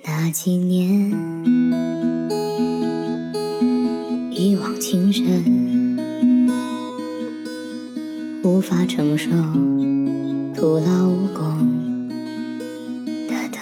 [0.00, 1.10] 那几年，
[4.30, 5.98] 一往情深，
[8.42, 9.28] 无法承受
[10.54, 12.08] 徒劳无功
[13.28, 13.60] 的等。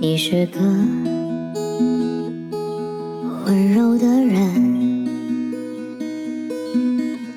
[0.00, 0.60] 你是个
[3.46, 5.08] 温柔的人，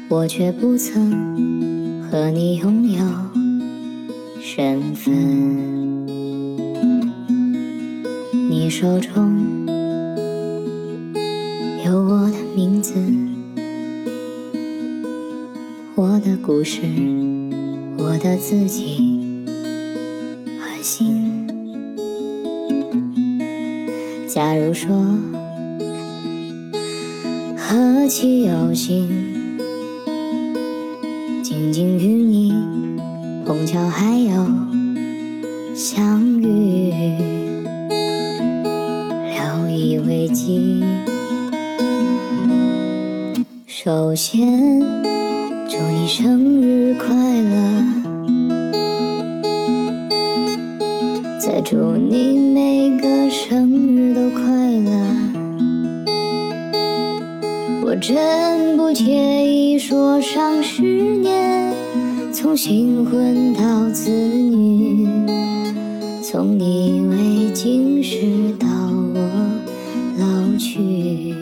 [0.10, 3.33] 我却不曾和你拥有。
[4.46, 6.06] 身份，
[8.50, 9.66] 你手中
[11.86, 12.94] 有我的名字，
[15.96, 16.82] 我的故事，
[17.98, 19.46] 我的自己
[20.60, 21.48] 和心。
[24.28, 24.90] 假如说
[27.56, 29.08] 何其有幸，
[31.42, 32.53] 静静与你。
[33.46, 34.48] 碰巧还有
[35.76, 36.94] 相遇，
[39.30, 40.54] 聊以慰藉。
[43.68, 44.80] 首先，
[45.68, 47.58] 祝你生日快乐，
[51.38, 54.42] 再祝你每个生日都快
[54.86, 54.92] 乐。
[57.86, 61.33] 我真不介意说上十年。
[62.44, 65.08] 从新婚到子女，
[66.22, 69.18] 从你为经世到我
[70.20, 71.34] 老去。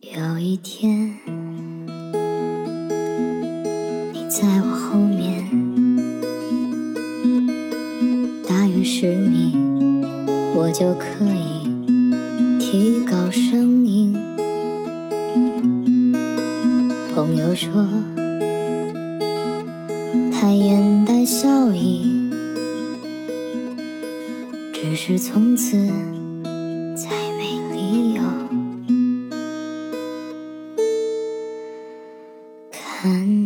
[0.00, 1.18] 有一天，
[4.12, 5.44] 你在我后面，
[8.48, 9.52] 大约十米，
[10.54, 11.55] 我就可以。
[12.68, 14.12] 提高声音。
[17.14, 17.70] 朋友说
[20.32, 22.28] 他眼带笑意
[24.72, 25.76] 只是从此
[26.96, 28.22] 再没理由。
[32.72, 33.45] 看